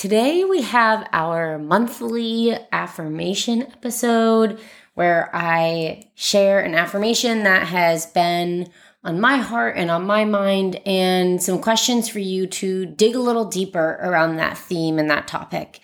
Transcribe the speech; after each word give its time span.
Today 0.00 0.44
we 0.44 0.62
have 0.62 1.06
our 1.12 1.58
monthly 1.58 2.56
affirmation 2.72 3.64
episode 3.64 4.58
where 4.94 5.28
I 5.34 6.10
share 6.14 6.60
an 6.60 6.74
affirmation 6.74 7.42
that 7.42 7.66
has 7.66 8.06
been 8.06 8.70
on 9.04 9.20
my 9.20 9.36
heart 9.36 9.76
and 9.76 9.90
on 9.90 10.06
my 10.06 10.24
mind 10.24 10.80
and 10.86 11.42
some 11.42 11.60
questions 11.60 12.08
for 12.08 12.18
you 12.18 12.46
to 12.46 12.86
dig 12.86 13.14
a 13.14 13.20
little 13.20 13.44
deeper 13.44 13.98
around 14.00 14.36
that 14.36 14.56
theme 14.56 14.98
and 14.98 15.10
that 15.10 15.28
topic. 15.28 15.80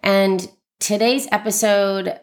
And 0.00 0.48
today's 0.78 1.26
episode 1.32 2.20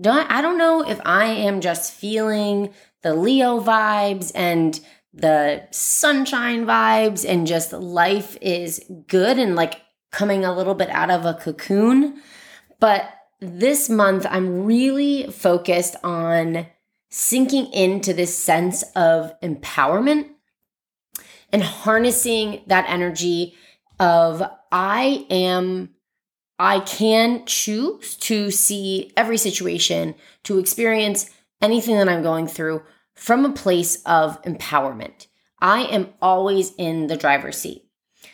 don't 0.00 0.28
I 0.32 0.42
don't 0.42 0.58
know 0.58 0.82
if 0.82 1.00
I 1.04 1.26
am 1.26 1.60
just 1.60 1.92
feeling 1.92 2.74
the 3.02 3.14
Leo 3.14 3.60
vibes 3.60 4.32
and 4.34 4.80
the 5.14 5.62
sunshine 5.70 6.66
vibes 6.66 7.24
and 7.24 7.46
just 7.46 7.72
life 7.72 8.36
is 8.40 8.84
good 9.06 9.38
and 9.38 9.54
like 9.54 9.80
coming 10.12 10.44
a 10.44 10.54
little 10.54 10.74
bit 10.74 10.90
out 10.90 11.10
of 11.10 11.24
a 11.24 11.34
cocoon. 11.34 12.22
But 12.78 13.08
this 13.40 13.90
month, 13.90 14.26
I'm 14.30 14.64
really 14.64 15.26
focused 15.32 15.96
on 16.04 16.66
sinking 17.10 17.72
into 17.72 18.14
this 18.14 18.36
sense 18.36 18.84
of 18.94 19.38
empowerment 19.40 20.28
and 21.52 21.62
harnessing 21.62 22.62
that 22.66 22.88
energy 22.88 23.54
of 23.98 24.42
I 24.70 25.26
am, 25.28 25.90
I 26.58 26.80
can 26.80 27.44
choose 27.44 28.16
to 28.16 28.50
see 28.50 29.12
every 29.16 29.36
situation, 29.36 30.14
to 30.44 30.58
experience 30.58 31.30
anything 31.60 31.96
that 31.96 32.08
I'm 32.08 32.22
going 32.22 32.46
through 32.46 32.82
from 33.14 33.44
a 33.44 33.52
place 33.52 34.02
of 34.06 34.40
empowerment. 34.42 35.26
I 35.60 35.82
am 35.82 36.08
always 36.20 36.72
in 36.76 37.06
the 37.06 37.16
driver's 37.16 37.58
seat. 37.58 37.81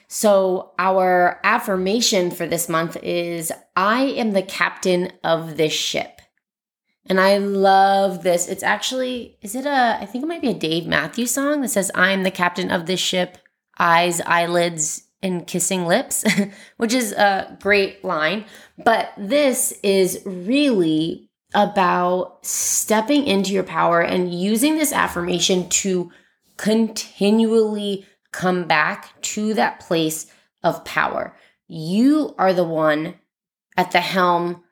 So, 0.09 0.73
our 0.78 1.39
affirmation 1.45 2.31
for 2.31 2.47
this 2.47 2.67
month 2.67 2.97
is 3.03 3.53
I 3.77 4.05
am 4.05 4.33
the 4.33 4.42
captain 4.42 5.12
of 5.23 5.59
this 5.59 5.75
ship. 5.75 6.23
And 7.05 7.20
I 7.20 7.39
love 7.39 8.23
this. 8.23 8.48
It's 8.48 8.62
actually, 8.62 9.39
is 9.42 9.55
it 9.55 9.67
a, 9.67 9.98
I 10.01 10.06
think 10.06 10.25
it 10.25 10.29
might 10.29 10.42
be 10.42 10.51
a 10.51 10.55
Dave 10.55 10.86
Matthews 10.86 11.31
song 11.31 11.61
that 11.61 11.69
says, 11.69 11.91
I'm 11.95 12.23
the 12.23 12.31
captain 12.31 12.70
of 12.70 12.86
this 12.86 13.01
ship, 13.01 13.39
eyes, 13.79 14.20
eyelids, 14.23 15.05
and 15.23 15.46
kissing 15.46 15.86
lips, 15.86 16.25
which 16.79 16.95
is 16.95 17.13
a 17.13 17.58
great 17.61 18.05
line. 18.05 18.46
But 18.83 19.13
this 19.19 19.73
is 19.83 20.23
really 20.25 21.29
about 21.55 22.45
stepping 22.45 23.27
into 23.27 23.52
your 23.52 23.64
power 23.64 24.01
and 24.01 24.33
using 24.33 24.77
this 24.77 24.92
affirmation 24.92 25.69
to 25.70 26.11
continually 26.57 28.07
come 28.33 28.66
back 28.66 29.20
to 29.22 29.55
that 29.55 29.80
place 29.80 30.27
of 30.62 30.84
power. 30.84 31.36
You 31.66 32.34
are 32.39 32.52
the 32.52 32.64
one 32.64 33.14
at 33.77 33.92
the 33.92 34.00
helm 34.00 34.64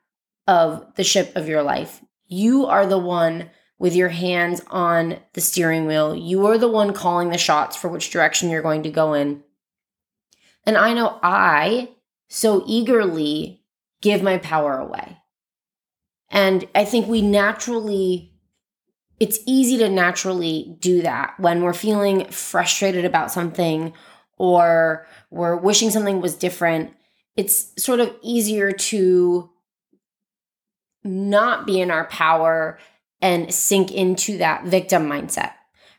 of 0.47 0.95
the 0.95 1.03
ship 1.03 1.35
of 1.35 1.47
your 1.47 1.63
life. 1.63 2.01
You 2.27 2.65
are 2.65 2.85
the 2.85 2.97
one 2.97 3.49
with 3.79 3.95
your 3.95 4.09
hands 4.09 4.61
on 4.67 5.19
the 5.33 5.41
steering 5.41 5.85
wheel. 5.85 6.15
You 6.15 6.47
are 6.47 6.57
the 6.57 6.67
one 6.67 6.93
calling 6.93 7.29
the 7.29 7.37
shots 7.37 7.77
for 7.77 7.87
which 7.87 8.09
direction 8.09 8.49
you're 8.49 8.61
going 8.61 8.83
to 8.83 8.89
go 8.89 9.13
in. 9.13 9.43
And 10.65 10.77
I 10.77 10.93
know 10.93 11.19
I 11.21 11.89
so 12.27 12.63
eagerly 12.67 13.63
give 14.01 14.21
my 14.21 14.37
power 14.37 14.77
away. 14.77 15.17
And 16.29 16.67
I 16.75 16.85
think 16.85 17.07
we 17.07 17.21
naturally 17.21 18.26
it's 19.19 19.39
easy 19.45 19.77
to 19.79 19.89
naturally 19.89 20.75
do 20.79 21.01
that 21.01 21.33
when 21.39 21.63
we're 21.63 21.73
feeling 21.73 22.29
frustrated 22.29 23.05
about 23.05 23.31
something 23.31 23.93
or 24.37 25.07
we're 25.31 25.55
wishing 25.55 25.89
something 25.89 26.21
was 26.21 26.35
different. 26.35 26.93
It's 27.35 27.71
sort 27.81 27.99
of 27.99 28.13
easier 28.21 28.71
to 28.71 29.49
not 31.03 31.65
be 31.65 31.81
in 31.81 31.89
our 31.89 32.05
power 32.05 32.77
and 33.21 33.53
sink 33.53 33.91
into 33.91 34.37
that 34.37 34.65
victim 34.65 35.07
mindset, 35.07 35.53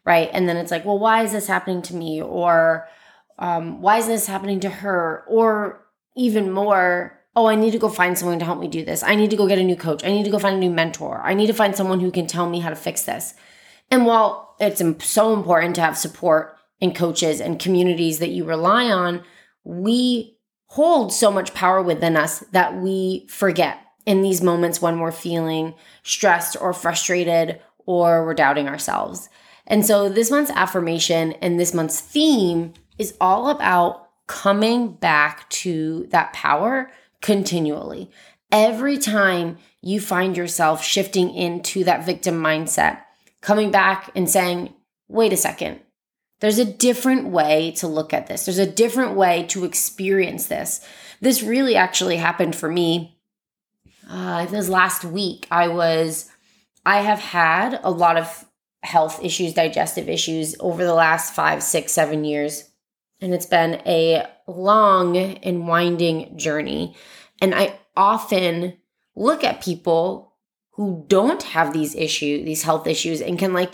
right? 0.04 0.30
And 0.32 0.48
then 0.48 0.56
it's 0.56 0.70
like, 0.70 0.84
well, 0.84 0.98
why 0.98 1.24
is 1.24 1.32
this 1.32 1.48
happening 1.48 1.82
to 1.82 1.96
me? 1.96 2.22
Or 2.22 2.86
um, 3.38 3.80
why 3.80 3.98
is 3.98 4.06
this 4.06 4.26
happening 4.26 4.60
to 4.60 4.68
her? 4.68 5.24
Or 5.28 5.84
even 6.16 6.52
more, 6.52 7.17
oh, 7.36 7.46
I 7.46 7.54
need 7.54 7.70
to 7.72 7.78
go 7.78 7.88
find 7.88 8.18
someone 8.18 8.38
to 8.40 8.44
help 8.44 8.58
me 8.58 8.68
do 8.68 8.84
this. 8.84 9.02
I 9.02 9.14
need 9.14 9.30
to 9.30 9.36
go 9.36 9.46
get 9.46 9.58
a 9.58 9.64
new 9.64 9.76
coach. 9.76 10.04
I 10.04 10.08
need 10.08 10.24
to 10.24 10.30
go 10.30 10.38
find 10.38 10.56
a 10.56 10.58
new 10.58 10.70
mentor. 10.70 11.20
I 11.22 11.34
need 11.34 11.46
to 11.46 11.52
find 11.52 11.76
someone 11.76 12.00
who 12.00 12.10
can 12.10 12.26
tell 12.26 12.48
me 12.48 12.60
how 12.60 12.70
to 12.70 12.76
fix 12.76 13.02
this. 13.04 13.34
And 13.90 14.06
while 14.06 14.56
it's 14.60 14.82
so 15.04 15.32
important 15.32 15.74
to 15.76 15.80
have 15.80 15.96
support 15.96 16.56
and 16.80 16.94
coaches 16.94 17.40
and 17.40 17.58
communities 17.58 18.18
that 18.18 18.30
you 18.30 18.44
rely 18.44 18.90
on, 18.90 19.22
we 19.64 20.36
hold 20.66 21.12
so 21.12 21.30
much 21.30 21.54
power 21.54 21.82
within 21.82 22.16
us 22.16 22.40
that 22.52 22.76
we 22.76 23.26
forget 23.28 23.78
in 24.04 24.22
these 24.22 24.42
moments 24.42 24.82
when 24.82 24.98
we're 24.98 25.12
feeling 25.12 25.74
stressed 26.02 26.56
or 26.60 26.72
frustrated 26.72 27.60
or 27.86 28.24
we're 28.24 28.34
doubting 28.34 28.68
ourselves. 28.68 29.28
And 29.66 29.84
so 29.84 30.08
this 30.08 30.30
month's 30.30 30.50
affirmation 30.50 31.32
and 31.34 31.58
this 31.58 31.74
month's 31.74 32.00
theme 32.00 32.72
is 32.98 33.14
all 33.20 33.50
about 33.50 34.08
coming 34.26 34.92
back 34.92 35.48
to 35.50 36.06
that 36.10 36.32
power 36.32 36.90
continually. 37.20 38.10
Every 38.50 38.98
time 38.98 39.58
you 39.82 40.00
find 40.00 40.36
yourself 40.36 40.82
shifting 40.82 41.34
into 41.34 41.84
that 41.84 42.06
victim 42.06 42.42
mindset, 42.42 43.00
coming 43.40 43.70
back 43.70 44.10
and 44.14 44.28
saying, 44.28 44.74
wait 45.08 45.32
a 45.32 45.36
second, 45.36 45.80
there's 46.40 46.58
a 46.58 46.64
different 46.64 47.28
way 47.28 47.72
to 47.72 47.88
look 47.88 48.12
at 48.12 48.26
this. 48.26 48.44
There's 48.44 48.58
a 48.58 48.70
different 48.70 49.16
way 49.16 49.44
to 49.48 49.64
experience 49.64 50.46
this. 50.46 50.80
This 51.20 51.42
really 51.42 51.74
actually 51.74 52.16
happened 52.16 52.54
for 52.54 52.70
me. 52.70 53.18
Uh, 54.08 54.46
this 54.46 54.68
last 54.68 55.04
week, 55.04 55.46
I 55.50 55.68
was, 55.68 56.30
I 56.86 57.00
have 57.00 57.18
had 57.18 57.80
a 57.82 57.90
lot 57.90 58.16
of 58.16 58.46
health 58.82 59.22
issues, 59.22 59.52
digestive 59.52 60.08
issues 60.08 60.54
over 60.60 60.84
the 60.84 60.94
last 60.94 61.34
five, 61.34 61.62
six, 61.62 61.92
seven 61.92 62.24
years. 62.24 62.67
And 63.20 63.34
it's 63.34 63.46
been 63.46 63.82
a 63.86 64.26
long 64.46 65.16
and 65.16 65.66
winding 65.66 66.36
journey. 66.38 66.96
And 67.40 67.54
I 67.54 67.78
often 67.96 68.78
look 69.16 69.42
at 69.42 69.62
people 69.62 70.34
who 70.72 71.04
don't 71.08 71.42
have 71.42 71.72
these 71.72 71.94
issues, 71.96 72.44
these 72.44 72.62
health 72.62 72.86
issues, 72.86 73.20
and 73.20 73.38
can 73.38 73.52
like 73.52 73.72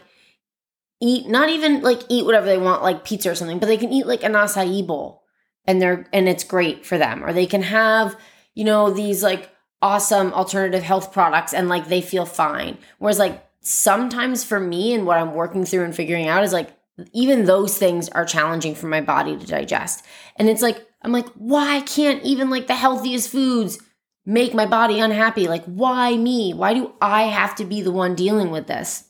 eat, 1.01 1.29
not 1.29 1.51
even 1.51 1.83
like 1.83 2.01
eat 2.09 2.25
whatever 2.25 2.47
they 2.47 2.57
want, 2.57 2.83
like 2.83 3.05
pizza 3.05 3.31
or 3.31 3.35
something, 3.35 3.59
but 3.59 3.67
they 3.67 3.77
can 3.77 3.93
eat 3.93 4.07
like 4.07 4.23
an 4.23 4.33
acai 4.33 4.87
bowl 4.87 5.23
and 5.67 5.81
they're, 5.83 6.07
and 6.13 6.29
it's 6.29 6.45
great 6.45 6.87
for 6.87 6.97
them. 6.97 7.23
Or 7.23 7.33
they 7.33 7.47
can 7.47 7.63
have, 7.63 8.17
you 8.55 8.65
know, 8.65 8.91
these 8.91 9.23
like 9.23 9.51
awesome 9.83 10.33
alternative 10.33 10.83
health 10.83 11.13
products 11.13 11.53
and 11.53 11.69
like 11.69 11.89
they 11.89 12.01
feel 12.01 12.25
fine. 12.25 12.79
Whereas 12.99 13.19
like 13.19 13.47
sometimes 13.61 14.43
for 14.43 14.59
me 14.59 14.95
and 14.95 15.05
what 15.05 15.19
I'm 15.19 15.35
working 15.35 15.67
through 15.67 15.85
and 15.85 15.95
figuring 15.95 16.29
out 16.29 16.45
is 16.45 16.55
like, 16.55 16.71
even 17.13 17.45
those 17.45 17.77
things 17.77 18.09
are 18.11 18.25
challenging 18.25 18.75
for 18.75 18.87
my 18.87 19.01
body 19.01 19.37
to 19.37 19.47
digest. 19.47 20.05
And 20.37 20.49
it's 20.49 20.63
like, 20.63 20.87
I'm 21.03 21.13
like, 21.13 21.29
why 21.35 21.81
can't 21.81 22.23
even 22.23 22.51
like 22.51 22.67
the 22.67 22.75
healthiest 22.75 23.29
foods 23.31 23.79
make 24.25 24.55
my 24.55 24.67
body 24.67 25.01
unhappy? 25.01 25.49
Like, 25.49 25.65
why 25.65 26.17
me? 26.17 26.55
Why 26.55 26.75
do 26.75 26.93
I 27.01 27.25
have 27.25 27.55
to 27.57 27.65
be 27.65 27.83
the 27.83 27.93
one 27.93 28.15
dealing 28.15 28.51
with 28.51 28.67
this? 28.67 29.05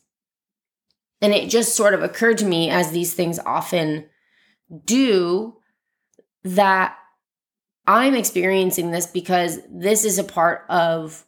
And 1.20 1.32
it 1.32 1.48
just 1.48 1.76
sort 1.76 1.94
of 1.94 2.02
occurred 2.02 2.38
to 2.38 2.44
me, 2.44 2.68
as 2.70 2.90
these 2.90 3.14
things 3.14 3.38
often 3.38 4.06
do, 4.84 5.56
that 6.42 6.96
I'm 7.86 8.14
experiencing 8.14 8.90
this 8.90 9.06
because 9.06 9.60
this 9.70 10.04
is 10.04 10.18
a 10.18 10.24
part 10.24 10.64
of 10.68 11.24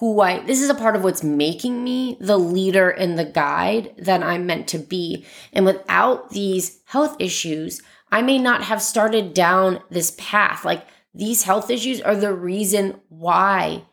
who 0.00 0.22
I 0.22 0.40
this 0.40 0.62
is 0.62 0.70
a 0.70 0.74
part 0.74 0.96
of 0.96 1.04
what's 1.04 1.22
making 1.22 1.84
me 1.84 2.16
the 2.20 2.38
leader 2.38 2.88
and 2.88 3.18
the 3.18 3.24
guide 3.24 3.94
that 3.98 4.22
I'm 4.22 4.46
meant 4.46 4.66
to 4.68 4.78
be. 4.78 5.26
And 5.52 5.66
without 5.66 6.30
these 6.30 6.80
health 6.86 7.16
issues, 7.18 7.82
I 8.10 8.22
may 8.22 8.38
not 8.38 8.64
have 8.64 8.80
started 8.80 9.34
down 9.34 9.82
this 9.90 10.14
path. 10.18 10.64
Like 10.64 10.86
these 11.14 11.42
health 11.42 11.68
issues 11.68 12.00
are 12.00 12.16
the 12.16 12.32
reason 12.32 12.98
why 13.10 13.84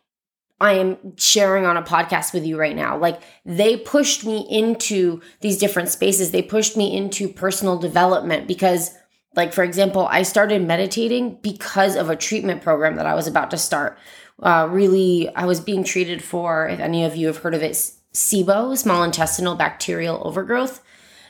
I 0.61 0.73
am 0.73 1.17
sharing 1.17 1.65
on 1.65 1.75
a 1.75 1.83
podcast 1.83 2.33
with 2.33 2.45
you 2.45 2.57
right 2.57 2.75
now. 2.75 2.97
Like 2.97 3.21
they 3.45 3.75
pushed 3.75 4.25
me 4.25 4.47
into 4.49 5.21
these 5.41 5.57
different 5.57 5.89
spaces. 5.89 6.31
They 6.31 6.41
pushed 6.41 6.77
me 6.77 6.95
into 6.95 7.27
personal 7.27 7.77
development 7.77 8.47
because 8.47 8.91
like 9.35 9.51
for 9.51 9.63
example, 9.63 10.07
I 10.09 10.23
started 10.23 10.65
meditating 10.65 11.39
because 11.41 11.97
of 11.97 12.09
a 12.09 12.15
treatment 12.15 12.61
program 12.61 12.95
that 12.95 13.05
I 13.05 13.13
was 13.13 13.27
about 13.27 13.51
to 13.51 13.57
start 13.57 13.97
uh, 14.41 14.67
really, 14.69 15.33
I 15.35 15.45
was 15.45 15.59
being 15.59 15.83
treated 15.83 16.23
for, 16.23 16.67
if 16.67 16.79
any 16.79 17.03
of 17.03 17.15
you 17.15 17.27
have 17.27 17.37
heard 17.37 17.55
of 17.55 17.63
it, 17.63 17.73
SIBO, 18.13 18.77
small 18.77 19.03
intestinal 19.03 19.55
bacterial 19.55 20.21
overgrowth. 20.25 20.83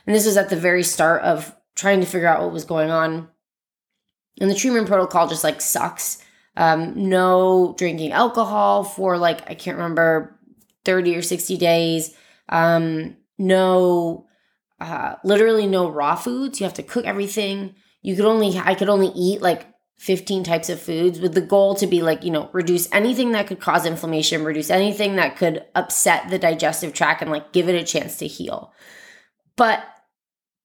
And 0.06 0.16
this 0.16 0.26
was 0.26 0.38
at 0.38 0.50
the 0.50 0.56
very 0.56 0.84
start 0.84 1.22
of 1.24 1.56
trying 1.76 2.00
to 2.00 2.06
figure 2.06 2.28
out 2.28 2.42
what 2.42 2.54
was 2.54 2.66
going 2.66 2.90
on. 2.90 3.30
And 4.40 4.50
the 4.50 4.56
treatment 4.56 4.88
protocol 4.88 5.28
just 5.28 5.44
like 5.44 5.62
sucks. 5.62 6.24
Um, 6.56 7.10
no 7.10 7.76
drinking 7.78 8.12
alcohol 8.12 8.84
for 8.84 9.18
like, 9.18 9.50
I 9.50 9.54
can't 9.54 9.78
remember, 9.78 10.40
30 10.86 11.16
or 11.16 11.22
60 11.22 11.58
days. 11.58 12.16
Um, 12.50 13.18
no, 13.38 14.28
uh, 14.80 15.16
literally 15.24 15.68
no 15.68 15.90
raw 15.90 16.16
foods. 16.16 16.60
You 16.60 16.66
have 16.66 16.74
to 16.76 16.84
cook 16.84 17.06
everything. 17.06 17.76
You 18.02 18.16
could 18.16 18.26
only, 18.26 18.58
I 18.58 18.76
could 18.76 18.90
only 18.90 19.10
eat 19.10 19.42
like 19.42 19.66
15 19.98 20.44
types 20.44 20.70
of 20.70 20.80
foods 20.80 21.20
with 21.20 21.34
the 21.34 21.42
goal 21.42 21.74
to 21.76 21.88
be 21.88 22.02
like, 22.02 22.24
you 22.24 22.32
know, 22.32 22.50
reduce 22.54 22.92
anything 22.94 23.32
that 23.32 23.48
could 23.48 23.60
cause 23.60 23.86
inflammation, 23.86 24.44
reduce 24.44 24.70
anything 24.70 25.16
that 25.16 25.38
could 25.38 25.66
upset 25.74 26.30
the 26.30 26.38
digestive 26.38 26.94
tract 26.94 27.22
and 27.22 27.32
like 27.32 27.52
give 27.52 27.68
it 27.68 27.76
a 27.76 27.84
chance 27.84 28.18
to 28.18 28.28
heal. 28.28 28.72
But 29.56 29.84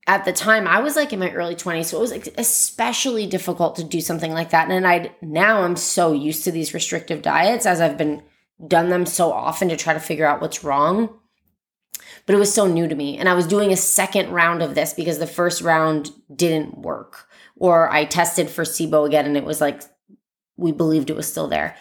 at 0.07 0.25
the 0.25 0.33
time, 0.33 0.67
I 0.67 0.81
was 0.81 0.97
like 0.97 1.13
in 1.13 1.19
my 1.19 1.31
early 1.31 1.55
20s, 1.55 1.87
so 1.87 1.99
it 1.99 2.01
was 2.01 2.29
especially 2.37 3.27
difficult 3.27 3.77
to 3.77 3.85
do 3.85 4.01
something 4.01 4.33
like 4.33 4.51
that. 4.51 4.71
And 4.71 4.87
I 4.87 5.15
now 5.23 5.63
I'm 5.63 5.77
so 5.77 6.13
used 6.13 6.45
to 6.45 6.53
these 6.53 6.75
restrictive 6.75 7.23
diets 7.23 7.65
as 7.65 7.81
I've 7.81 7.97
been 7.97 8.23
done 8.67 8.91
them 8.91 9.07
so 9.07 9.33
often 9.33 9.69
to 9.71 9.77
try 9.77 9.95
to 9.95 10.01
figure 10.01 10.27
out 10.27 10.41
what's 10.41 10.63
wrong. 10.63 11.09
But 12.27 12.35
it 12.35 12.39
was 12.39 12.53
so 12.53 12.67
new 12.67 12.87
to 12.87 12.95
me. 12.95 13.19
And 13.19 13.29
I 13.29 13.35
was 13.35 13.47
doing 13.47 13.73
a 13.73 13.77
second 13.77 14.31
round 14.31 14.63
of 14.63 14.75
this 14.75 14.95
because 14.95 15.19
the 15.19 15.27
first 15.27 15.61
round 15.61 16.11
didn't 16.35 16.79
work 16.79 17.29
or 17.57 17.91
I 17.91 18.05
tested 18.05 18.49
for 18.49 18.65
SIBO 18.65 19.07
again 19.07 19.27
and 19.27 19.37
it 19.37 19.45
was 19.45 19.61
like 19.61 19.83
we 20.57 20.73
believed 20.73 21.11
it 21.11 21.17
was 21.17 21.29
still 21.29 21.49
there. 21.49 21.77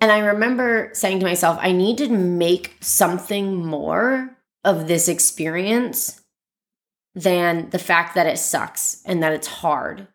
And 0.00 0.12
I 0.12 0.18
remember 0.18 0.90
saying 0.92 1.20
to 1.20 1.26
myself, 1.26 1.58
I 1.60 1.72
need 1.72 1.98
to 1.98 2.08
make 2.08 2.76
something 2.80 3.64
more 3.64 4.36
of 4.64 4.88
this 4.88 5.08
experience 5.08 6.20
than 7.14 7.70
the 7.70 7.78
fact 7.78 8.14
that 8.14 8.26
it 8.26 8.38
sucks 8.38 9.02
and 9.06 9.22
that 9.22 9.32
it's 9.32 9.46
hard. 9.46 10.06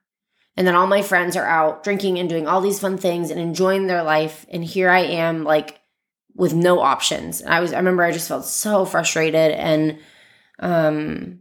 And 0.55 0.67
then 0.67 0.75
all 0.75 0.87
my 0.87 1.01
friends 1.01 1.35
are 1.35 1.47
out 1.47 1.83
drinking 1.83 2.19
and 2.19 2.29
doing 2.29 2.47
all 2.47 2.61
these 2.61 2.79
fun 2.79 2.97
things 2.97 3.31
and 3.31 3.39
enjoying 3.39 3.87
their 3.87 4.03
life. 4.03 4.45
And 4.49 4.63
here 4.63 4.89
I 4.89 4.99
am, 4.99 5.43
like, 5.43 5.80
with 6.35 6.53
no 6.53 6.79
options. 6.79 7.41
I 7.43 7.59
was, 7.59 7.73
I 7.73 7.77
remember 7.77 8.03
I 8.03 8.11
just 8.11 8.27
felt 8.27 8.45
so 8.45 8.85
frustrated 8.85 9.51
and, 9.51 9.99
um, 10.59 11.39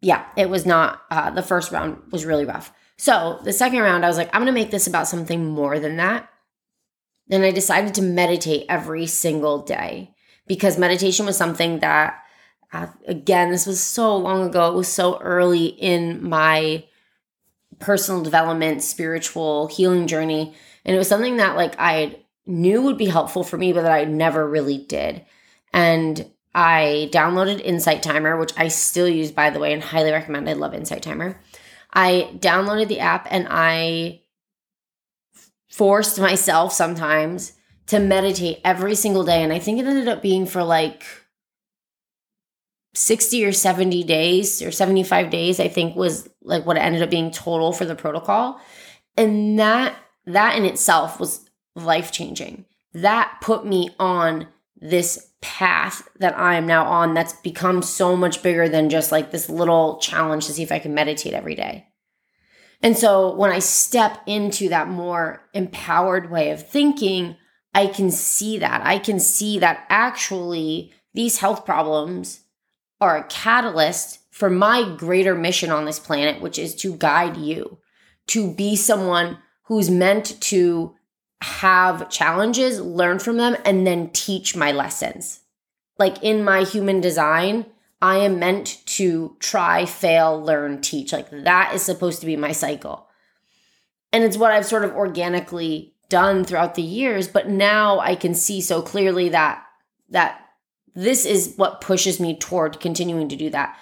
yeah, 0.00 0.26
it 0.36 0.48
was 0.48 0.64
not, 0.64 1.02
uh, 1.10 1.30
the 1.30 1.42
first 1.42 1.72
round 1.72 2.12
was 2.12 2.24
really 2.24 2.44
rough. 2.44 2.72
So 2.96 3.40
the 3.44 3.52
second 3.52 3.80
round, 3.80 4.04
I 4.04 4.08
was 4.08 4.16
like, 4.16 4.28
I'm 4.34 4.42
going 4.42 4.46
to 4.46 4.60
make 4.60 4.70
this 4.70 4.86
about 4.86 5.08
something 5.08 5.46
more 5.46 5.78
than 5.78 5.96
that. 5.96 6.28
And 7.30 7.44
I 7.44 7.50
decided 7.50 7.94
to 7.94 8.02
meditate 8.02 8.66
every 8.68 9.06
single 9.06 9.62
day 9.62 10.14
because 10.46 10.78
meditation 10.78 11.26
was 11.26 11.36
something 11.36 11.80
that, 11.80 12.22
uh, 12.72 12.88
again, 13.06 13.50
this 13.50 13.66
was 13.66 13.80
so 13.80 14.16
long 14.16 14.46
ago. 14.46 14.70
It 14.70 14.76
was 14.76 14.88
so 14.88 15.18
early 15.20 15.66
in 15.66 16.28
my 16.28 16.84
personal 17.78 18.22
development, 18.22 18.82
spiritual 18.82 19.68
healing 19.68 20.06
journey. 20.06 20.54
And 20.84 20.94
it 20.94 20.98
was 20.98 21.08
something 21.08 21.36
that, 21.36 21.56
like, 21.56 21.74
I 21.78 22.24
knew 22.48 22.82
would 22.82 22.98
be 22.98 23.06
helpful 23.06 23.44
for 23.44 23.56
me, 23.56 23.72
but 23.72 23.82
that 23.82 23.92
I 23.92 24.04
never 24.04 24.48
really 24.48 24.78
did. 24.78 25.24
And 25.72 26.30
I 26.54 27.08
downloaded 27.12 27.60
Insight 27.60 28.02
Timer, 28.02 28.36
which 28.36 28.52
I 28.56 28.68
still 28.68 29.08
use, 29.08 29.30
by 29.30 29.50
the 29.50 29.60
way, 29.60 29.72
and 29.72 29.82
highly 29.82 30.10
recommend. 30.10 30.48
I 30.48 30.54
love 30.54 30.74
Insight 30.74 31.02
Timer. 31.02 31.40
I 31.92 32.30
downloaded 32.36 32.88
the 32.88 33.00
app 33.00 33.28
and 33.30 33.46
I 33.50 34.22
forced 35.68 36.18
myself 36.18 36.72
sometimes 36.72 37.52
to 37.86 37.98
meditate 37.98 38.60
every 38.64 38.94
single 38.94 39.24
day. 39.24 39.42
And 39.42 39.52
I 39.52 39.58
think 39.58 39.78
it 39.78 39.86
ended 39.86 40.08
up 40.08 40.22
being 40.22 40.46
for 40.46 40.62
like 40.62 41.04
60 42.94 43.44
or 43.44 43.52
70 43.52 44.02
days 44.04 44.60
or 44.62 44.70
75 44.70 45.30
days, 45.30 45.60
I 45.60 45.68
think 45.68 45.94
was 45.94 46.28
like 46.42 46.66
what 46.66 46.76
it 46.76 46.80
ended 46.80 47.02
up 47.02 47.10
being 47.10 47.30
total 47.30 47.72
for 47.72 47.84
the 47.84 47.94
protocol. 47.94 48.60
And 49.16 49.58
that 49.58 49.94
that 50.26 50.56
in 50.56 50.64
itself 50.64 51.18
was 51.18 51.47
life 51.74 52.12
changing. 52.12 52.64
That 52.94 53.38
put 53.40 53.66
me 53.66 53.90
on 53.98 54.48
this 54.80 55.32
path 55.40 56.08
that 56.18 56.36
I 56.38 56.54
am 56.54 56.66
now 56.66 56.84
on 56.84 57.14
that's 57.14 57.34
become 57.34 57.82
so 57.82 58.16
much 58.16 58.42
bigger 58.42 58.68
than 58.68 58.90
just 58.90 59.12
like 59.12 59.30
this 59.30 59.48
little 59.48 59.98
challenge 59.98 60.46
to 60.46 60.52
see 60.52 60.62
if 60.62 60.72
I 60.72 60.78
can 60.78 60.94
meditate 60.94 61.32
every 61.32 61.54
day. 61.54 61.86
And 62.82 62.96
so 62.96 63.34
when 63.34 63.50
I 63.50 63.58
step 63.58 64.20
into 64.26 64.68
that 64.68 64.88
more 64.88 65.42
empowered 65.52 66.30
way 66.30 66.50
of 66.50 66.68
thinking, 66.68 67.36
I 67.74 67.86
can 67.86 68.10
see 68.10 68.58
that. 68.58 68.82
I 68.84 68.98
can 68.98 69.18
see 69.18 69.58
that 69.58 69.84
actually 69.88 70.92
these 71.14 71.38
health 71.38 71.64
problems 71.64 72.40
are 73.00 73.16
a 73.16 73.24
catalyst 73.24 74.20
for 74.30 74.48
my 74.48 74.94
greater 74.96 75.34
mission 75.34 75.70
on 75.70 75.84
this 75.84 75.98
planet, 75.98 76.40
which 76.40 76.58
is 76.58 76.74
to 76.76 76.96
guide 76.96 77.36
you 77.36 77.78
to 78.28 78.52
be 78.52 78.76
someone 78.76 79.38
who's 79.64 79.90
meant 79.90 80.40
to 80.40 80.94
have 81.42 82.10
challenges, 82.10 82.80
learn 82.80 83.18
from 83.18 83.36
them, 83.36 83.56
and 83.64 83.86
then 83.86 84.10
teach 84.10 84.56
my 84.56 84.72
lessons. 84.72 85.40
Like 85.98 86.22
in 86.22 86.44
my 86.44 86.64
human 86.64 87.00
design, 87.00 87.66
I 88.00 88.18
am 88.18 88.38
meant 88.38 88.84
to 88.86 89.36
try, 89.40 89.84
fail, 89.84 90.40
learn, 90.40 90.80
teach. 90.80 91.12
Like 91.12 91.30
that 91.30 91.74
is 91.74 91.82
supposed 91.82 92.20
to 92.20 92.26
be 92.26 92.36
my 92.36 92.52
cycle. 92.52 93.08
And 94.12 94.24
it's 94.24 94.36
what 94.36 94.52
I've 94.52 94.66
sort 94.66 94.84
of 94.84 94.94
organically 94.94 95.94
done 96.08 96.44
throughout 96.44 96.74
the 96.74 96.82
years, 96.82 97.28
but 97.28 97.48
now 97.48 97.98
I 97.98 98.14
can 98.14 98.34
see 98.34 98.60
so 98.60 98.80
clearly 98.80 99.28
that 99.30 99.64
that 100.10 100.40
this 100.94 101.26
is 101.26 101.54
what 101.56 101.80
pushes 101.80 102.18
me 102.18 102.36
toward 102.36 102.80
continuing 102.80 103.28
to 103.28 103.36
do 103.36 103.50
that. 103.50 103.78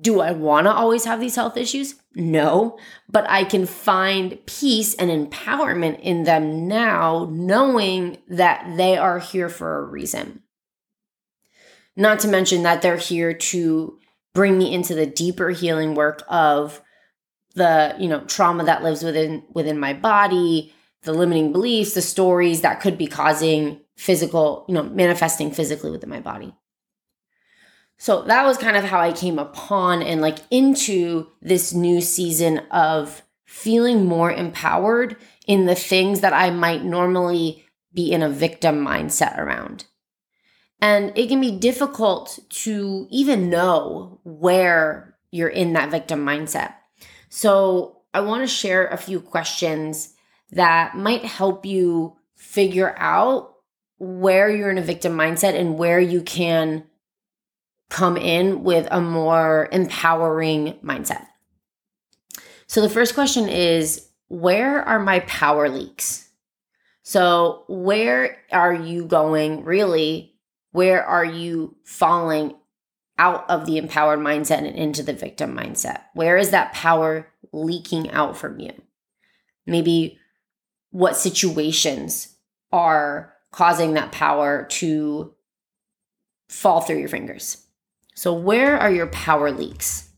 Do 0.00 0.20
I 0.20 0.32
want 0.32 0.66
to 0.66 0.72
always 0.72 1.04
have 1.04 1.20
these 1.20 1.36
health 1.36 1.56
issues? 1.56 1.94
No, 2.16 2.78
but 3.08 3.28
I 3.28 3.44
can 3.44 3.66
find 3.66 4.44
peace 4.46 4.94
and 4.94 5.10
empowerment 5.10 6.00
in 6.00 6.24
them 6.24 6.66
now, 6.66 7.28
knowing 7.30 8.18
that 8.28 8.76
they 8.76 8.96
are 8.96 9.20
here 9.20 9.48
for 9.48 9.78
a 9.78 9.84
reason. 9.84 10.42
Not 11.96 12.18
to 12.20 12.28
mention 12.28 12.64
that 12.64 12.82
they're 12.82 12.96
here 12.96 13.34
to 13.34 13.98
bring 14.32 14.58
me 14.58 14.74
into 14.74 14.96
the 14.96 15.06
deeper 15.06 15.50
healing 15.50 15.94
work 15.94 16.22
of 16.28 16.80
the, 17.54 17.94
you 17.98 18.08
know, 18.08 18.20
trauma 18.24 18.64
that 18.64 18.82
lives 18.82 19.04
within 19.04 19.44
within 19.52 19.78
my 19.78 19.92
body, 19.92 20.74
the 21.02 21.12
limiting 21.12 21.52
beliefs, 21.52 21.94
the 21.94 22.02
stories 22.02 22.62
that 22.62 22.80
could 22.80 22.98
be 22.98 23.06
causing 23.06 23.80
physical, 23.96 24.64
you 24.66 24.74
know, 24.74 24.82
manifesting 24.82 25.52
physically 25.52 25.92
within 25.92 26.10
my 26.10 26.18
body. 26.18 26.52
So 27.98 28.22
that 28.22 28.44
was 28.44 28.58
kind 28.58 28.76
of 28.76 28.84
how 28.84 29.00
I 29.00 29.12
came 29.12 29.38
upon 29.38 30.02
and 30.02 30.20
like 30.20 30.38
into 30.50 31.28
this 31.40 31.72
new 31.72 32.00
season 32.00 32.58
of 32.70 33.22
feeling 33.44 34.04
more 34.04 34.32
empowered 34.32 35.16
in 35.46 35.66
the 35.66 35.74
things 35.74 36.20
that 36.20 36.32
I 36.32 36.50
might 36.50 36.84
normally 36.84 37.64
be 37.92 38.12
in 38.12 38.22
a 38.22 38.28
victim 38.28 38.84
mindset 38.84 39.38
around. 39.38 39.86
And 40.80 41.16
it 41.16 41.28
can 41.28 41.40
be 41.40 41.56
difficult 41.56 42.40
to 42.50 43.06
even 43.10 43.48
know 43.48 44.20
where 44.24 45.16
you're 45.30 45.48
in 45.48 45.72
that 45.74 45.90
victim 45.90 46.26
mindset. 46.26 46.74
So 47.28 48.02
I 48.12 48.20
want 48.20 48.42
to 48.42 48.46
share 48.46 48.86
a 48.88 48.96
few 48.96 49.20
questions 49.20 50.14
that 50.50 50.96
might 50.96 51.24
help 51.24 51.64
you 51.64 52.16
figure 52.36 52.94
out 52.98 53.54
where 53.98 54.50
you're 54.50 54.70
in 54.70 54.78
a 54.78 54.82
victim 54.82 55.16
mindset 55.16 55.58
and 55.58 55.78
where 55.78 56.00
you 56.00 56.22
can 56.22 56.84
come 57.90 58.16
in 58.16 58.64
with 58.64 58.88
a 58.90 59.00
more 59.00 59.68
empowering 59.72 60.78
mindset. 60.82 61.26
So 62.66 62.80
the 62.80 62.88
first 62.88 63.14
question 63.14 63.48
is 63.48 64.08
where 64.28 64.82
are 64.82 64.98
my 64.98 65.20
power 65.20 65.68
leaks? 65.68 66.28
So, 67.02 67.64
where 67.68 68.38
are 68.50 68.72
you 68.72 69.04
going 69.04 69.64
really? 69.64 70.34
Where 70.72 71.04
are 71.04 71.24
you 71.24 71.76
falling 71.84 72.54
out 73.18 73.48
of 73.48 73.66
the 73.66 73.76
empowered 73.76 74.18
mindset 74.18 74.58
and 74.58 74.74
into 74.74 75.02
the 75.02 75.12
victim 75.12 75.56
mindset? 75.56 76.00
Where 76.14 76.38
is 76.38 76.50
that 76.50 76.72
power 76.72 77.28
leaking 77.52 78.10
out 78.10 78.36
from 78.36 78.58
you? 78.58 78.72
Maybe 79.66 80.18
what 80.90 81.16
situations 81.16 82.34
are 82.72 83.34
causing 83.52 83.94
that 83.94 84.10
power 84.10 84.66
to 84.68 85.34
fall 86.48 86.80
through 86.80 86.98
your 86.98 87.08
fingers. 87.08 87.63
So, 88.14 88.32
where 88.32 88.78
are 88.78 88.90
your 88.90 89.08
power 89.08 89.50
leaks? 89.50 90.08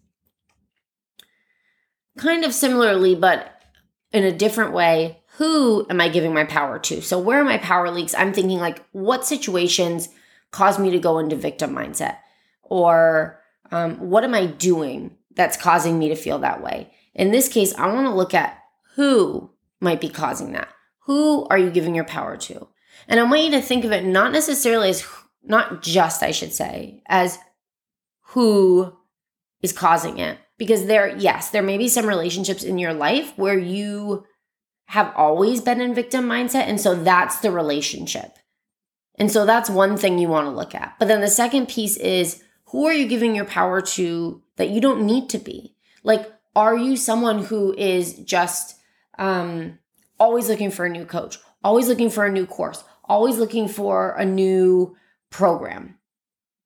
Kind 2.19 2.45
of 2.45 2.55
similarly, 2.55 3.15
but 3.15 3.61
in 4.12 4.25
a 4.25 4.33
different 4.33 4.73
way, 4.73 5.23
who 5.38 5.87
am 5.91 6.00
I 6.00 6.09
giving 6.09 6.33
my 6.33 6.45
power 6.45 6.79
to? 6.79 7.03
So, 7.03 7.19
where 7.19 7.41
are 7.41 7.45
my 7.45 7.59
power 7.59 7.91
leaks? 7.91 8.15
I'm 8.15 8.33
thinking 8.33 8.59
like, 8.59 8.85
what 8.93 9.26
situations 9.26 10.09
cause 10.50 10.79
me 10.79 10.91
to 10.91 10.99
go 10.99 11.19
into 11.19 11.37
victim 11.37 11.75
mindset? 11.75 12.19
Or 12.62 13.41
um, 13.71 13.97
what 14.11 14.25
am 14.25 14.35
I 14.35 14.47
doing 14.47 15.17
that's 15.35 15.57
causing 15.57 15.99
me 15.99 16.09
to 16.09 16.17
feel 16.17 16.38
that 16.41 16.62
way? 16.62 16.93
In 17.15 17.31
this 17.31 17.49
case, 17.49 17.75
I 17.75 17.93
want 17.93 18.07
to 18.07 18.15
look 18.15 18.35
at 18.35 18.59
who 18.95 19.50
might 19.81 20.00
be 20.00 20.09
causing 20.09 20.53
that. 20.53 20.69
Who 21.00 21.47
are 21.47 21.59
you 21.59 21.71
giving 21.71 21.95
your 21.95 22.05
power 22.05 22.37
to? 22.37 22.69
And 23.09 23.21
I 23.21 23.23
want 23.23 23.43
you 23.43 23.50
to 23.53 23.62
think 23.62 23.85
of 23.85 23.93
it 23.93 24.05
not 24.05 24.33
necessarily 24.33 24.91
as, 24.91 25.07
not 25.45 25.83
just, 25.83 26.23
I 26.23 26.31
should 26.31 26.53
say, 26.53 27.03
as 27.07 27.38
who 28.28 28.92
is 29.62 29.73
causing 29.73 30.18
it. 30.18 30.38
Because 30.59 30.87
there, 30.87 31.14
yes, 31.16 31.50
there 31.50 31.62
may 31.62 31.76
be 31.76 31.88
some 31.88 32.06
relationships 32.06 32.62
in 32.62 32.78
your 32.78 32.95
life 32.95 33.33
where 33.37 33.59
you 33.59 34.25
have 34.87 35.12
always 35.16 35.61
been 35.61 35.80
in 35.80 35.95
victim 35.95 36.26
mindset. 36.26 36.66
And 36.66 36.80
so 36.80 36.95
that's 36.95 37.40
the 37.40 37.50
relationship. 37.50 38.38
And 39.16 39.30
so 39.30 39.45
that's 39.45 39.68
one 39.68 39.97
thing 39.97 40.18
you 40.18 40.28
want 40.28 40.47
to 40.47 40.50
look 40.50 40.75
at. 40.75 40.95
But 40.99 41.09
then 41.09 41.21
the 41.21 41.28
second 41.28 41.68
piece 41.68 41.97
is 41.97 42.42
who 42.66 42.87
are 42.87 42.92
you 42.92 43.06
giving 43.06 43.35
your 43.35 43.45
power 43.45 43.80
to 43.80 44.42
that 44.56 44.71
you 44.71 44.80
don't 44.80 45.04
need 45.04 45.28
to 45.30 45.38
be? 45.38 45.75
Like, 46.02 46.33
are 46.54 46.76
you 46.76 46.97
someone 46.97 47.45
who 47.45 47.75
is 47.75 48.14
just 48.21 48.76
um, 49.18 49.78
always 50.18 50.49
looking 50.49 50.71
for 50.71 50.87
a 50.87 50.90
new 50.90 51.04
coach, 51.04 51.38
always 51.62 51.88
looking 51.88 52.11
for 52.11 52.25
a 52.25 52.33
new 52.33 52.47
course, 52.47 52.83
always 53.04 53.38
looking 53.38 53.68
for 53.68 54.12
a 54.12 54.25
new 54.25 54.97
program? 55.30 55.99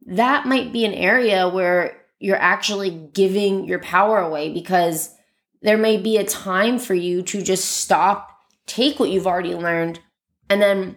That 0.07 0.47
might 0.47 0.73
be 0.73 0.85
an 0.85 0.95
area 0.95 1.49
where 1.49 1.97
you're 2.19 2.37
actually 2.37 2.91
giving 3.13 3.65
your 3.65 3.79
power 3.79 4.19
away 4.19 4.53
because 4.53 5.15
there 5.63 5.79
may 5.79 5.97
be 5.97 6.17
a 6.17 6.25
time 6.25 6.79
for 6.79 6.95
you 6.95 7.23
to 7.23 7.43
just 7.43 7.65
stop, 7.65 8.31
take 8.67 8.99
what 8.99 9.11
you've 9.11 9.27
already 9.27 9.55
learned, 9.55 10.01
and 10.49 10.61
then, 10.61 10.97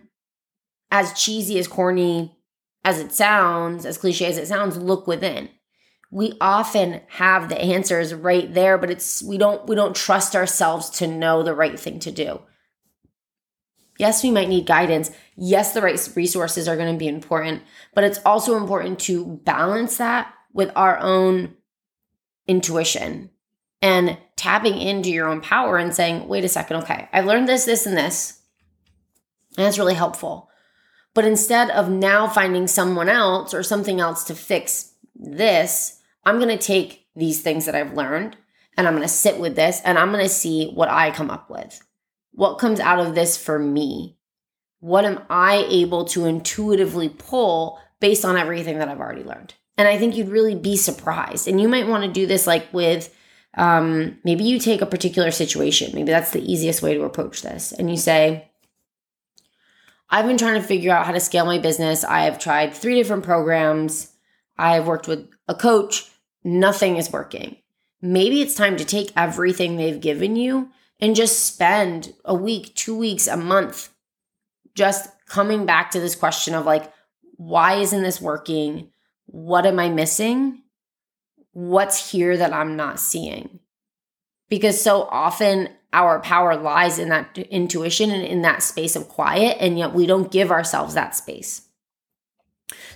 as 0.92 1.14
cheesy, 1.14 1.60
as 1.60 1.68
corny 1.68 2.38
as 2.84 3.00
it 3.00 3.12
sounds, 3.12 3.86
as 3.86 3.98
cliche 3.98 4.26
as 4.26 4.38
it 4.38 4.48
sounds, 4.48 4.78
look 4.78 5.08
within. 5.08 5.50
We 6.12 6.34
often 6.40 7.02
have 7.08 7.50
the 7.50 7.60
answers 7.60 8.14
right 8.14 8.54
there, 8.54 8.78
but 8.78 8.92
it's 8.92 9.24
we 9.24 9.38
don't 9.38 9.68
we 9.68 9.76
don't 9.76 9.96
trust 9.96 10.36
ourselves 10.36 10.90
to 10.92 11.08
know 11.08 11.42
the 11.42 11.56
right 11.56 11.80
thing 11.80 12.00
to 12.00 12.12
do. 12.12 12.42
Yes, 13.98 14.24
we 14.24 14.32
might 14.32 14.50
need 14.50 14.66
guidance. 14.66 15.12
Yes, 15.36 15.74
the 15.74 15.82
right 15.82 16.10
resources 16.16 16.68
are 16.68 16.76
going 16.76 16.94
to 16.94 17.00
be 17.00 17.08
important, 17.08 17.62
but 17.94 18.04
it's 18.04 18.20
also 18.26 18.58
important 18.58 19.00
to 19.02 19.40
balance 19.44 19.98
that 19.98 20.34
with 20.52 20.72
our 20.76 20.98
own 21.00 21.56
intuition 22.48 23.30
and 23.82 24.18
tapping 24.36 24.80
into 24.80 25.10
your 25.10 25.28
own 25.28 25.42
power 25.42 25.78
and 25.78 25.94
saying, 25.94 26.28
wait 26.28 26.46
a 26.46 26.50
second, 26.50 26.78
okay, 26.78 27.08
I've 27.12 27.26
learned 27.26 27.48
this, 27.48 27.66
this, 27.66 27.86
and 27.86 27.98
this. 27.98 28.42
And 29.58 29.66
that's 29.66 29.78
really 29.78 29.94
helpful. 29.94 30.50
But 31.14 31.26
instead 31.26 31.70
of 31.70 31.90
now 31.90 32.28
finding 32.28 32.68
someone 32.68 33.10
else 33.10 33.54
or 33.54 33.62
something 33.62 34.00
else 34.00 34.24
to 34.26 34.36
fix 34.36 34.94
this, 35.16 36.00
I'm 36.26 36.38
going 36.38 36.50
to 36.50 36.58
take 36.58 37.06
these 37.16 37.42
things 37.42 37.66
that 37.66 37.76
I've 37.76 37.94
learned 37.94 38.38
and 38.76 38.88
I'm 38.88 38.96
going 38.96 39.08
to 39.08 39.14
sit 39.14 39.40
with 39.40 39.56
this 39.56 39.82
and 39.86 40.00
I'm 40.00 40.12
going 40.12 40.24
to 40.24 40.30
see 40.30 40.72
what 40.74 40.90
I 40.90 41.12
come 41.12 41.30
up 41.30 41.50
with. 41.50 41.82
What 42.34 42.58
comes 42.58 42.80
out 42.80 43.00
of 43.00 43.16
this 43.16 43.38
for 43.38 43.58
me? 43.58 44.18
What 44.80 45.06
am 45.06 45.22
I 45.30 45.66
able 45.70 46.06
to 46.06 46.26
intuitively 46.26 47.10
pull 47.10 47.80
based 48.00 48.26
on 48.26 48.38
everything 48.38 48.80
that 48.80 48.90
I've 48.90 49.00
already 49.00 49.24
learned? 49.24 49.54
And 49.78 49.88
I 49.88 49.98
think 49.98 50.16
you'd 50.16 50.30
really 50.30 50.56
be 50.56 50.76
surprised. 50.76 51.48
And 51.48 51.62
you 51.62 51.68
might 51.68 51.88
want 51.88 52.04
to 52.04 52.12
do 52.12 52.28
this 52.28 52.46
like 52.46 52.68
with 52.74 53.16
um, 53.56 54.18
maybe 54.24 54.44
you 54.44 54.60
take 54.60 54.82
a 54.82 54.88
particular 54.88 55.32
situation. 55.32 55.92
Maybe 55.94 56.12
that's 56.12 56.32
the 56.32 56.52
easiest 56.52 56.82
way 56.82 56.96
to 56.96 57.04
approach 57.04 57.44
this. 57.44 57.72
And 57.72 57.90
you 57.90 57.98
say, 57.98 58.50
I've 60.10 60.26
been 60.26 60.38
trying 60.38 60.60
to 60.62 60.68
figure 60.68 60.92
out 60.92 61.06
how 61.06 61.12
to 61.12 61.20
scale 61.20 61.46
my 61.46 61.60
business. 61.60 62.04
I 62.04 62.24
have 62.24 62.40
tried 62.40 62.74
three 62.74 62.96
different 62.96 63.24
programs. 63.24 64.12
I've 64.58 64.88
worked 64.88 65.08
with 65.08 65.30
a 65.48 65.56
coach. 65.56 66.10
Nothing 66.44 66.98
is 66.98 67.12
working. 67.12 67.58
Maybe 68.02 68.42
it's 68.42 68.56
time 68.56 68.78
to 68.78 68.86
take 68.86 69.12
everything 69.16 69.76
they've 69.76 70.02
given 70.02 70.36
you 70.36 70.70
and 71.04 71.16
just 71.16 71.46
spend 71.46 72.16
a 72.26 72.34
week, 72.34 72.74
two 72.74 72.98
weeks, 72.98 73.28
a 73.28 73.38
month 73.38 73.90
just 74.74 75.08
coming 75.28 75.68
back 75.68 75.92
to 75.92 76.00
this 76.00 76.16
question 76.16 76.56
of 76.56 76.66
like, 76.66 76.92
why 77.36 77.76
isn't 77.76 78.02
this 78.02 78.20
working? 78.20 78.90
What 79.28 79.68
am 79.68 79.80
I 79.80 79.90
missing? 79.90 80.64
what's 81.54 82.12
here 82.12 82.36
that 82.36 82.52
I'm 82.52 82.76
not 82.76 83.00
seeing. 83.00 83.60
Because 84.50 84.80
so 84.82 85.04
often 85.04 85.70
our 85.94 86.20
power 86.20 86.56
lies 86.56 87.00
in 87.00 87.10
that 87.10 87.38
intuition 87.38 88.12
and 88.12 88.24
in 88.24 88.42
that 88.42 88.64
space 88.64 88.96
of 88.96 89.08
quiet, 89.08 89.58
and 89.60 89.78
yet 89.80 89.94
we 89.94 90.06
don't 90.06 90.32
give 90.32 90.52
ourselves 90.52 90.96
that 90.96 91.16
space. 91.16 91.68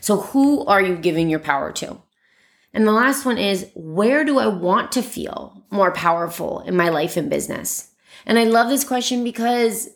So, 0.01 0.17
who 0.17 0.65
are 0.65 0.81
you 0.81 0.95
giving 0.95 1.29
your 1.29 1.39
power 1.39 1.71
to? 1.73 2.01
And 2.73 2.87
the 2.87 2.91
last 2.91 3.25
one 3.25 3.37
is 3.37 3.69
where 3.75 4.23
do 4.23 4.39
I 4.39 4.47
want 4.47 4.91
to 4.93 5.01
feel 5.01 5.63
more 5.71 5.91
powerful 5.91 6.61
in 6.61 6.75
my 6.75 6.89
life 6.89 7.17
and 7.17 7.29
business? 7.29 7.91
And 8.27 8.37
I 8.37 8.43
love 8.43 8.67
this 8.67 8.83
question 8.83 9.23
because 9.23 9.89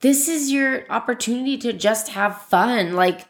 this 0.00 0.28
is 0.28 0.50
your 0.50 0.84
opportunity 0.90 1.56
to 1.58 1.72
just 1.72 2.08
have 2.08 2.42
fun. 2.42 2.94
Like, 2.94 3.26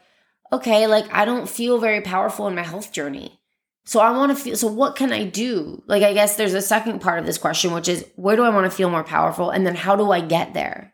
okay, 0.51 0.87
like 0.87 1.05
I 1.13 1.23
don't 1.25 1.47
feel 1.47 1.79
very 1.79 2.01
powerful 2.01 2.47
in 2.47 2.55
my 2.55 2.63
health 2.63 2.91
journey. 2.91 3.39
So 3.85 3.99
I 3.99 4.11
want 4.11 4.35
to 4.35 4.43
feel, 4.43 4.55
so 4.55 4.67
what 4.67 4.95
can 4.95 5.13
I 5.13 5.25
do? 5.25 5.83
Like, 5.87 6.03
I 6.03 6.13
guess 6.13 6.35
there's 6.35 6.53
a 6.53 6.61
second 6.61 7.01
part 7.01 7.19
of 7.19 7.25
this 7.25 7.37
question, 7.37 7.73
which 7.73 7.87
is 7.87 8.05
where 8.15 8.35
do 8.35 8.43
I 8.43 8.49
want 8.49 8.69
to 8.69 8.75
feel 8.75 8.89
more 8.89 9.03
powerful? 9.03 9.51
And 9.51 9.67
then 9.67 9.75
how 9.75 9.95
do 9.95 10.11
I 10.11 10.21
get 10.21 10.53
there? 10.53 10.93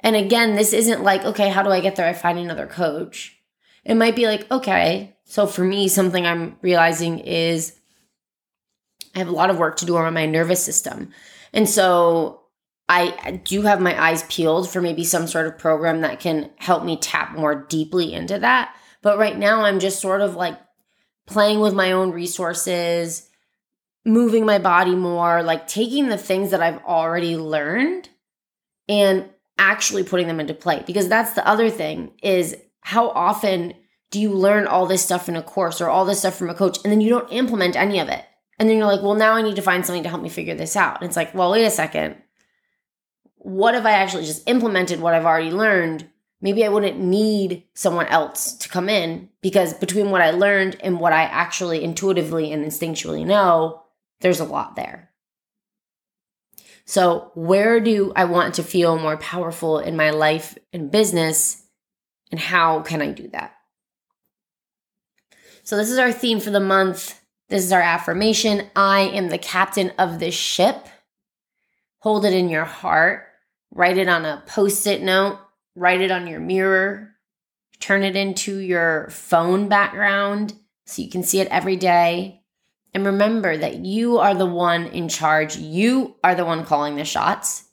And 0.00 0.14
again, 0.14 0.54
this 0.54 0.72
isn't 0.72 1.02
like, 1.02 1.24
okay, 1.24 1.48
how 1.48 1.62
do 1.62 1.70
I 1.70 1.80
get 1.80 1.96
there? 1.96 2.08
I 2.08 2.12
find 2.12 2.38
another 2.38 2.66
coach. 2.66 3.38
It 3.84 3.94
might 3.94 4.16
be 4.16 4.26
like, 4.26 4.50
okay, 4.50 5.16
so 5.24 5.46
for 5.46 5.64
me, 5.64 5.88
something 5.88 6.26
I'm 6.26 6.56
realizing 6.60 7.20
is 7.20 7.78
I 9.14 9.20
have 9.20 9.28
a 9.28 9.32
lot 9.32 9.50
of 9.50 9.58
work 9.58 9.76
to 9.76 9.86
do 9.86 9.96
on 9.96 10.12
my 10.12 10.26
nervous 10.26 10.62
system. 10.62 11.12
And 11.52 11.68
so 11.68 12.42
I 12.88 13.40
do 13.44 13.62
have 13.62 13.80
my 13.80 14.00
eyes 14.00 14.22
peeled 14.24 14.68
for 14.68 14.82
maybe 14.82 15.04
some 15.04 15.26
sort 15.26 15.46
of 15.46 15.58
program 15.58 16.02
that 16.02 16.20
can 16.20 16.50
help 16.56 16.84
me 16.84 16.96
tap 16.98 17.36
more 17.36 17.54
deeply 17.54 18.12
into 18.12 18.38
that. 18.38 18.74
But 19.00 19.18
right 19.18 19.38
now, 19.38 19.62
I'm 19.62 19.80
just 19.80 20.00
sort 20.00 20.20
of 20.20 20.36
like 20.36 20.58
playing 21.26 21.60
with 21.60 21.74
my 21.74 21.92
own 21.92 22.10
resources, 22.10 23.28
moving 24.04 24.44
my 24.44 24.58
body 24.58 24.94
more, 24.94 25.42
like 25.42 25.66
taking 25.66 26.08
the 26.08 26.18
things 26.18 26.50
that 26.50 26.62
I've 26.62 26.82
already 26.84 27.36
learned 27.36 28.08
and 28.88 29.28
actually 29.58 30.04
putting 30.04 30.26
them 30.26 30.40
into 30.40 30.54
play. 30.54 30.82
Because 30.86 31.08
that's 31.08 31.32
the 31.32 31.46
other 31.46 31.70
thing 31.70 32.12
is 32.22 32.56
how 32.80 33.08
often 33.10 33.74
do 34.10 34.20
you 34.20 34.30
learn 34.30 34.66
all 34.66 34.86
this 34.86 35.02
stuff 35.02 35.28
in 35.28 35.36
a 35.36 35.42
course 35.42 35.80
or 35.80 35.88
all 35.88 36.04
this 36.04 36.18
stuff 36.18 36.36
from 36.36 36.50
a 36.50 36.54
coach 36.54 36.78
and 36.84 36.92
then 36.92 37.00
you 37.00 37.08
don't 37.08 37.32
implement 37.32 37.76
any 37.76 37.98
of 37.98 38.08
it? 38.08 38.24
And 38.58 38.68
then 38.68 38.76
you're 38.76 38.86
like, 38.86 39.02
well, 39.02 39.14
now 39.14 39.32
I 39.32 39.42
need 39.42 39.56
to 39.56 39.62
find 39.62 39.84
something 39.84 40.02
to 40.04 40.08
help 40.08 40.22
me 40.22 40.28
figure 40.28 40.54
this 40.54 40.76
out. 40.76 41.00
And 41.00 41.08
it's 41.08 41.16
like, 41.16 41.34
well, 41.34 41.50
wait 41.50 41.64
a 41.64 41.70
second. 41.70 42.16
What 43.36 43.74
if 43.74 43.84
I 43.84 43.92
actually 43.92 44.24
just 44.24 44.48
implemented 44.48 45.00
what 45.00 45.14
I've 45.14 45.24
already 45.24 45.50
learned 45.50 46.08
maybe 46.42 46.64
I 46.64 46.68
wouldn't 46.68 46.98
need 46.98 47.64
someone 47.72 48.08
else 48.08 48.52
to 48.54 48.68
come 48.68 48.88
in 48.88 49.30
because 49.40 49.72
between 49.72 50.10
what 50.10 50.20
I 50.20 50.32
learned 50.32 50.76
and 50.82 51.00
what 51.00 51.12
I 51.12 51.22
actually 51.22 51.82
intuitively 51.82 52.52
and 52.52 52.64
instinctually 52.64 53.24
know, 53.24 53.82
there's 54.20 54.40
a 54.40 54.44
lot 54.44 54.76
there. 54.76 55.10
So, 56.84 57.30
where 57.34 57.80
do 57.80 58.12
I 58.16 58.24
want 58.24 58.54
to 58.54 58.64
feel 58.64 58.98
more 58.98 59.16
powerful 59.16 59.78
in 59.78 59.96
my 59.96 60.10
life 60.10 60.58
and 60.72 60.90
business? 60.90 61.62
And 62.32 62.40
how 62.40 62.80
can 62.80 63.00
I 63.00 63.12
do 63.12 63.28
that? 63.28 63.54
So, 65.62 65.76
this 65.76 65.90
is 65.90 65.98
our 65.98 66.10
theme 66.10 66.40
for 66.40 66.50
the 66.50 66.60
month. 66.60 67.21
This 67.52 67.64
is 67.64 67.72
our 67.72 67.82
affirmation 67.82 68.70
I 68.74 69.00
am 69.00 69.28
the 69.28 69.36
captain 69.36 69.92
of 69.98 70.18
this 70.18 70.34
ship. 70.34 70.88
Hold 71.98 72.24
it 72.24 72.32
in 72.32 72.48
your 72.48 72.64
heart, 72.64 73.26
write 73.70 73.98
it 73.98 74.08
on 74.08 74.24
a 74.24 74.42
post 74.46 74.86
it 74.86 75.02
note, 75.02 75.38
write 75.74 76.00
it 76.00 76.10
on 76.10 76.26
your 76.26 76.40
mirror, 76.40 77.10
turn 77.78 78.04
it 78.04 78.16
into 78.16 78.56
your 78.56 79.10
phone 79.10 79.68
background 79.68 80.54
so 80.86 81.02
you 81.02 81.10
can 81.10 81.22
see 81.22 81.40
it 81.40 81.48
every 81.48 81.76
day. 81.76 82.40
And 82.94 83.04
remember 83.04 83.54
that 83.54 83.84
you 83.84 84.16
are 84.16 84.32
the 84.32 84.46
one 84.46 84.86
in 84.86 85.10
charge. 85.10 85.58
You 85.58 86.16
are 86.24 86.34
the 86.34 86.46
one 86.46 86.64
calling 86.64 86.96
the 86.96 87.04
shots. 87.04 87.64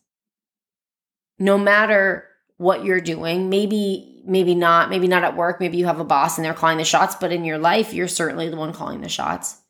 No 1.40 1.58
matter 1.58 2.28
what 2.58 2.84
you're 2.84 3.00
doing, 3.00 3.50
maybe 3.50 4.24
maybe 4.26 4.56
not, 4.56 4.90
maybe 4.90 5.08
not 5.08 5.24
at 5.24 5.38
work, 5.38 5.62
maybe 5.62 5.78
you 5.78 5.86
have 5.86 6.02
a 6.02 6.04
boss 6.04 6.38
and 6.38 6.44
they're 6.44 6.54
calling 6.54 6.80
the 6.80 6.84
shots, 6.84 7.16
but 7.16 7.32
in 7.32 7.46
your 7.46 7.58
life, 7.58 7.94
you're 7.94 8.10
certainly 8.10 8.50
the 8.50 8.58
one 8.58 8.74
calling 8.74 9.00
the 9.00 9.08
shots. 9.08 9.62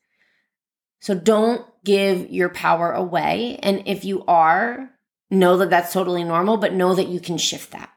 So 0.99 1.15
don't 1.15 1.65
give 1.83 2.29
your 2.29 2.49
power 2.49 2.91
away. 2.91 3.59
And 3.63 3.83
if 3.85 4.03
you 4.03 4.23
are, 4.25 4.89
know 5.31 5.57
that 5.57 5.69
that's 5.69 5.93
totally 5.93 6.23
normal, 6.23 6.57
but 6.57 6.73
know 6.73 6.93
that 6.93 7.07
you 7.07 7.19
can 7.19 7.37
shift 7.37 7.71
that. 7.71 7.89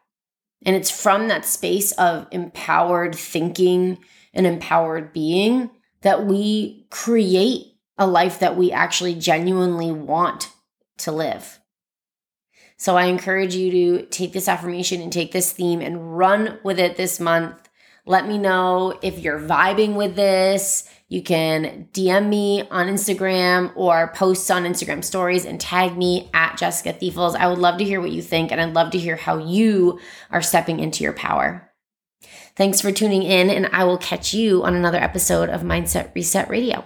And 0.65 0.77
it's 0.77 0.91
from 0.91 1.29
that 1.29 1.45
space 1.45 1.93
of 1.93 2.29
empowered 2.31 3.15
thinking 3.15 3.99
and 4.33 4.47
empowered 4.47 5.13
being 5.13 5.71
that 6.03 6.27
we 6.27 6.87
create 6.91 7.67
a 7.99 8.07
life 8.07 8.39
that 8.39 8.57
we 8.57 8.73
actually 8.73 9.15
genuinely 9.15 9.93
want 9.93 10.51
to 10.99 11.13
live. 11.13 11.59
So 12.77 12.97
I 12.97 13.05
encourage 13.05 13.55
you 13.55 13.71
to 13.71 14.07
take 14.07 14.33
this 14.33 14.49
affirmation 14.49 15.01
and 15.01 15.13
take 15.13 15.33
this 15.33 15.53
theme 15.53 15.81
and 15.81 16.17
run 16.17 16.59
with 16.65 16.79
it 16.81 16.97
this 16.97 17.21
month. 17.21 17.69
Let 18.07 18.27
me 18.27 18.39
know 18.39 18.99
if 19.03 19.21
you're 19.21 19.39
vibing 19.39 19.95
with 19.95 20.17
this. 20.17 20.89
You 21.13 21.23
can 21.23 21.89
DM 21.93 22.31
me 22.31 22.67
on 22.71 22.87
Instagram 22.87 23.71
or 23.75 24.15
post 24.15 24.51
on 24.51 24.65
Instagram 24.65 25.05
stories 25.05 25.45
and 25.45 25.61
tag 25.61 25.95
me 25.95 26.31
at 26.33 26.57
Jessica 26.57 26.95
Thiefels. 26.95 27.37
I 27.37 27.49
would 27.49 27.59
love 27.59 27.77
to 27.81 27.85
hear 27.85 28.01
what 28.01 28.13
you 28.13 28.23
think 28.23 28.51
and 28.51 28.59
I'd 28.59 28.73
love 28.73 28.93
to 28.93 28.99
hear 28.99 29.17
how 29.17 29.37
you 29.37 30.01
are 30.31 30.41
stepping 30.41 30.81
into 30.81 31.05
your 31.05 31.13
power. 31.13 31.71
Thanks 32.57 32.81
for 32.81 32.93
tuning 32.93 33.25
in, 33.25 33.51
and 33.51 33.67
I 33.73 33.85
will 33.85 33.99
catch 33.99 34.33
you 34.33 34.65
on 34.65 34.75
another 34.75 34.97
episode 34.97 35.51
of 35.51 35.61
Mindset 35.61 36.15
Reset 36.15 36.49
Radio. 36.49 36.83